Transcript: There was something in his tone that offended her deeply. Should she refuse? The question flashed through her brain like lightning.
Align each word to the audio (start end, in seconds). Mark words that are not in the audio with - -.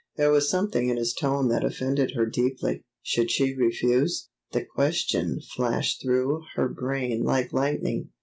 There 0.17 0.31
was 0.31 0.49
something 0.49 0.89
in 0.89 0.97
his 0.97 1.13
tone 1.13 1.47
that 1.49 1.63
offended 1.63 2.15
her 2.15 2.25
deeply. 2.25 2.83
Should 3.03 3.29
she 3.29 3.53
refuse? 3.53 4.29
The 4.51 4.65
question 4.65 5.39
flashed 5.55 6.01
through 6.01 6.41
her 6.55 6.67
brain 6.67 7.21
like 7.23 7.53
lightning. 7.53 8.09